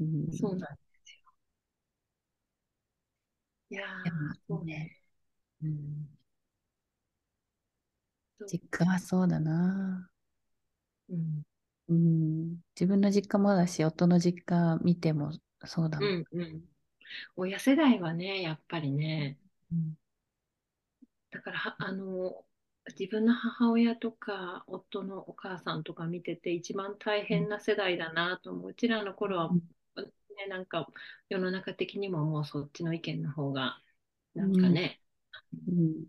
[0.00, 0.66] うんそうなんで
[1.04, 1.32] すよ。
[3.70, 4.99] いやーそうね。
[5.62, 5.68] ね、
[8.40, 10.10] うん、実家はそうだな。
[11.08, 11.42] うん、
[11.88, 15.32] うん、自分の実家もだし、夫の実家見ても
[15.64, 16.08] そうだもん。
[16.08, 16.64] うん、うん。
[17.36, 19.38] 親世代はね、やっぱりね、
[19.72, 19.96] うん
[21.30, 22.44] だからは、あの、
[22.98, 28.70] 自分の母親とか、夫のお母さんとか見てて、一番大変な世代だなと思う。
[28.70, 29.60] うちらの頃は、うん
[30.36, 30.88] ね、なんか、
[31.28, 33.80] 世の中的にももうそっちの意見の方が、
[34.34, 34.99] なんかね、
[35.52, 36.06] うん。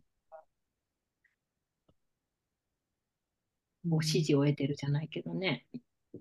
[3.90, 5.66] こう支持を得てるじゃないけどね、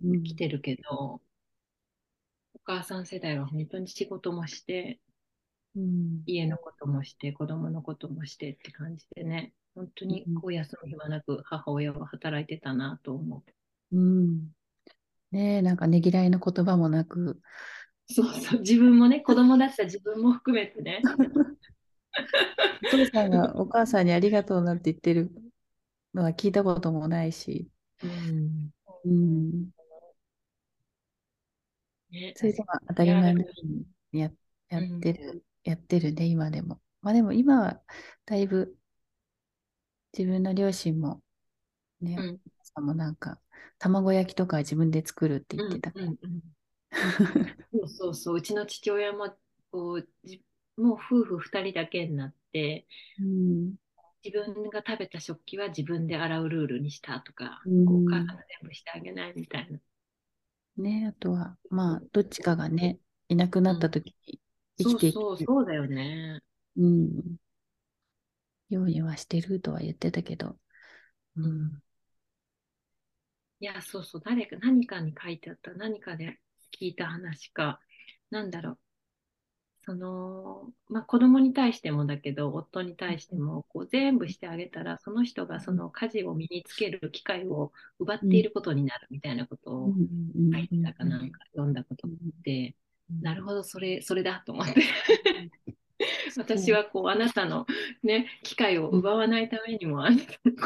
[0.02, 0.22] うん。
[0.22, 1.20] 来てるけど、
[2.54, 5.00] お母さん世代は本当に仕事もして、
[5.76, 6.22] うん。
[6.26, 13.44] 家のこともして、子供のこともしてって感じでね、本当にこう休む暇なく母親は働いてたなと思
[13.92, 13.96] う。
[13.96, 14.48] うん。
[15.32, 17.40] ねえ、なんかねぎらいの言葉もなく、
[18.08, 21.00] そうそう、自分もね、子供だった自分も含めてね。
[22.82, 25.30] お父さんがお母さんにありがとうなんて言ってる
[26.14, 27.68] のは聞いたこともないし、
[28.02, 28.70] うん。
[29.04, 29.70] うん、
[32.10, 33.66] ね、それでも当たり前のよう
[34.16, 34.30] にや
[34.68, 36.80] やってる、やってるね、今でも。
[37.02, 37.80] まあでも今は
[38.26, 38.76] だいぶ
[40.16, 41.22] 自分の両親も
[42.00, 42.34] ね、うん。
[42.34, 43.40] お母さんもなんか
[43.78, 46.06] 卵焼きとかは自分で作るって言ってたから。
[46.06, 46.40] うんうんうん。
[47.72, 49.32] そうそうそう、うちの父親も
[49.70, 50.42] こうじ
[50.80, 52.86] もう夫婦2人だけになって
[53.18, 53.76] うん
[54.24, 59.78] 自分が食べた食器は自分で洗うルールにしたとか、うんお母さんが全部してあげないみたいな。
[60.76, 64.40] ね、あとは、まあ、どっちかがね、いなくなった時に
[64.78, 65.52] 生そうきていそうける。
[65.52, 66.42] そうだよね。
[66.76, 67.36] うん。
[68.70, 70.56] ようにはしてるとは言ってたけど。
[71.36, 71.82] うん。
[73.60, 76.38] いや、そうそう、誰か、何かに書いてあった、何かで
[76.78, 77.80] 聞いた話か、
[78.30, 78.78] なんだろう。
[79.90, 89.92] その、まあ、子供に対してもだけど、夫に対しても、こう全部してあげたら、その人がその家事を身につける機会を奪っていることになるみたいなことを
[90.52, 92.76] 書いてたかなんか読んだことがあって、
[93.20, 94.74] なるほど、それ、それだと思って。
[96.38, 97.66] 私はこう、あなたの
[98.04, 100.04] ね、機会を奪わないためにも、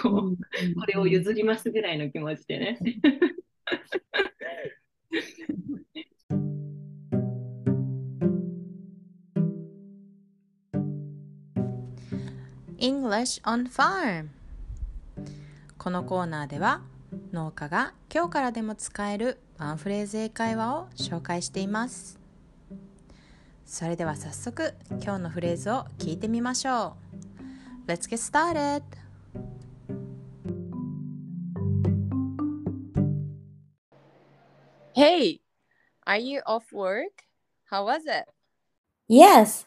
[0.03, 2.79] こう、これを譲りますぐらいの気持ちでね。
[12.85, 14.29] English on Farm
[15.79, 16.83] このコーナーでは
[17.33, 22.21] 農家が今日からでも使えるワンフレーズ英会話を紹介しています
[23.65, 26.95] それでは早速今日のフレーズを聞いてみましょ
[27.87, 28.83] う Let's get started!
[34.95, 35.41] Hey!
[36.07, 37.25] Are you off work?
[37.71, 38.27] How was it?
[39.09, 39.65] Yes,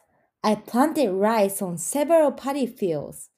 [0.48, 3.30] I planted rice on several paddy fields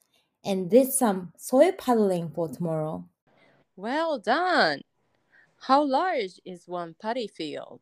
[0.45, 3.03] and did some soil paddling for tomorrow.
[3.76, 4.82] Well done!
[5.57, 7.80] How large is one paddy field?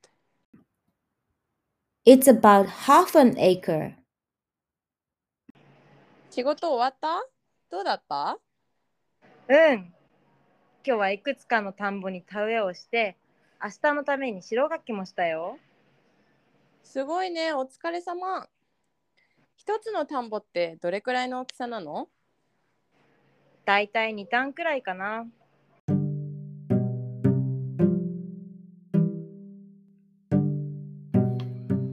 [2.05, 3.95] It's about half an acre.
[6.31, 7.21] 仕事終わった
[7.69, 8.37] どうだった
[9.49, 9.57] うん。
[9.57, 9.93] 今
[10.83, 13.17] 日はいくつかの田んぼに田植えをして、
[13.61, 15.57] 明日のために白柿もしたよ。
[16.85, 18.47] すごいね、お疲れ様。
[19.67, 22.07] 一つの田んぼってどれくらいの大きさなの？
[23.65, 25.27] だいたい2単くらいかな。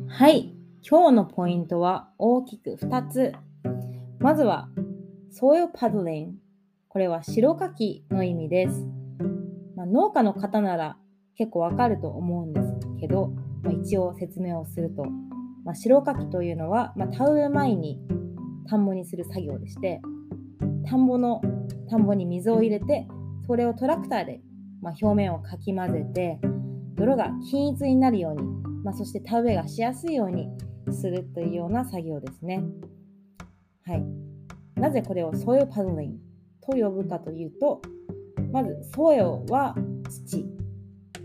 [0.06, 0.54] はい、
[0.88, 3.32] 今日のポイントは大きく2つ。
[4.20, 4.68] まずは、
[5.32, 6.34] soil paddling。
[6.88, 8.86] これは白柿の意味です。
[9.74, 10.96] まあ、農家の方なら
[11.34, 13.32] 結構わかると思うんですけど、
[13.64, 15.04] まあ、一応説明をすると、
[15.64, 18.00] まあ、白柿というのは、まあ、田植え前に
[18.68, 20.00] 田んぼにする作業でして、
[20.88, 21.40] 田んぼの
[21.88, 23.08] 田んぼに水を入れて、
[23.46, 24.40] それをトラクターで、
[24.80, 26.40] まあ、表面をかき混ぜて、
[26.96, 30.46] 泥が均一になるようにまあ、そして田植えがしやすいように
[30.92, 32.62] するというような作業ですね。
[33.86, 34.04] はい。
[34.78, 36.16] なぜこれを soil paddling
[36.60, 37.80] と呼ぶかというと、
[38.52, 39.74] まず soil は
[40.08, 40.44] 土、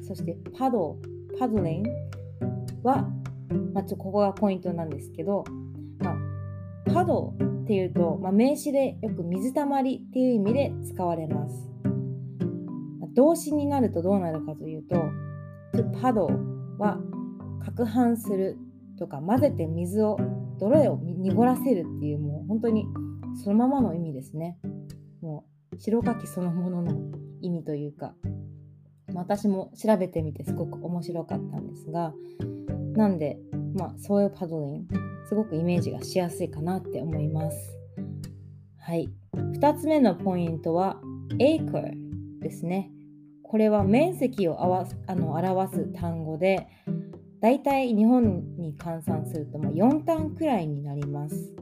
[0.07, 0.95] そして paddle、
[1.37, 1.83] paddling
[2.81, 3.05] は、
[3.73, 5.43] まあ、ちょここがポイントなんですけど、
[5.99, 7.31] まあ、paddle
[7.63, 11.69] っていうと、まあ、名詞でよく水たまりっていう意味で使われます。
[12.99, 14.95] まあ動詞になるとどうなるかというと、
[15.73, 16.27] to 波動
[16.79, 16.99] は
[17.77, 18.57] 攪拌する
[18.97, 20.17] とか混ぜて水を
[20.59, 22.85] 泥を濁らせるっていうもう本当に
[23.43, 24.57] そのままの意味ですね。
[25.21, 28.13] もう白柿そのものの意味というか
[29.13, 32.13] 私も調べてみてすごく面白かったんですが
[32.95, 33.37] なんで
[33.75, 34.87] まあソイルパドリン
[35.27, 37.77] すごくイメージがしやすいかなって思います。
[38.79, 39.09] はい。
[39.35, 40.97] 2つ目のポイントは
[41.37, 41.91] acre
[42.39, 42.91] ですね。
[43.43, 46.67] これは面積をあわあの表す単語で
[47.41, 51.53] だいたい日本に換算するとまあ4単くらいになります。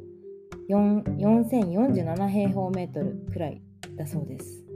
[0.69, 3.61] 4047平方メートルくらい
[3.95, 4.66] だそうです。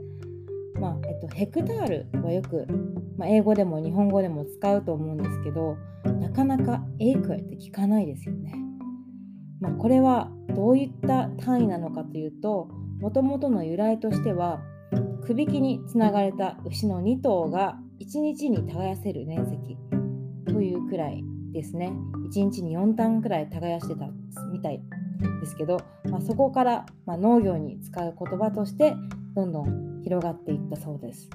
[0.82, 2.66] まあえっと、ヘクタールはよく、
[3.16, 5.76] まあ、英語でも日本語でも使うと思うんですけど
[6.20, 8.56] なかなかエイクって聞かないですよね。
[9.60, 12.68] まあ、これはどういった単位なのかというと
[13.00, 14.60] もともとの由来としては
[15.24, 19.76] くびきにつながれた牛の2頭が1日に耕せる面積
[20.46, 21.22] というくらい
[21.52, 21.92] ですね。
[22.28, 24.08] 1日に4単くらい耕してた
[24.50, 24.82] みたい
[25.40, 25.78] ですけど、
[26.10, 28.94] まあ、そこから、まあ、農業に使う言葉として
[29.34, 31.30] どんどん広がっていったそうです。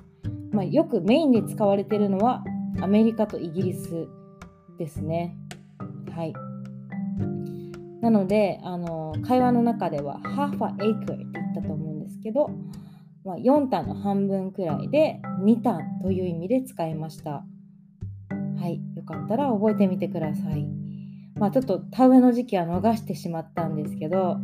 [0.51, 2.43] まあ、よくメインで使われているのは
[2.81, 4.07] アメリカとイギリス
[4.77, 5.35] ですね。
[6.15, 6.33] はい。
[8.01, 12.49] なので、あの会話の中では half a acre って言ったと思うんですけど、
[13.25, 17.43] まあ、4単の半分くらいで2単という意味で使いました。
[18.59, 20.86] はい、よかったら覚えてみてください。
[21.39, 24.37] まあ、ちょっと田植えの時期は逃してしまったんですけど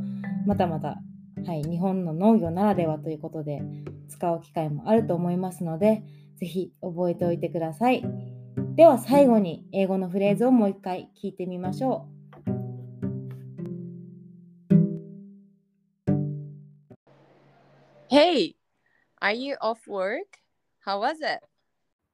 [0.45, 0.99] またまた、
[1.45, 3.61] はい、日本の農業ならではということで
[4.09, 6.03] 使う機会もあると思いますので
[6.39, 8.03] 是非覚えておいてください
[8.75, 12.13] では最後に英語のフレーズをもう一回聞いてみましょう
[18.09, 18.53] Hey,
[19.23, 20.37] are you off work?
[20.85, 21.39] How was it?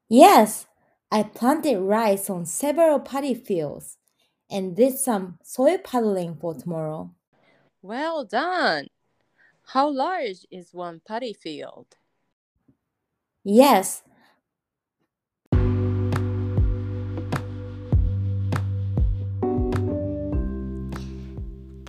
[0.08, 0.66] Yes,
[1.12, 3.98] I planted rice on several paddy fields.
[4.50, 7.12] And did some soil paddling for tomorrow.
[7.82, 8.88] Well done.
[9.74, 11.86] How large is one paddy field?
[13.43, 14.04] Yes,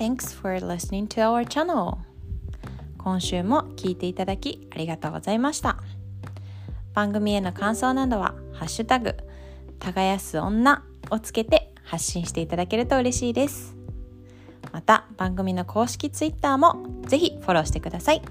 [0.01, 1.99] Thanks for listening to our channel.
[2.97, 5.77] 今週も聞いていただきありがとうございました。
[6.95, 9.15] 番組への感想などは、ハッシュタグ、
[9.79, 13.77] 耕す女をつけて発信していただけると嬉しいです。
[14.73, 18.23] また、番組の公式 Twitter もぜひフォローしてください。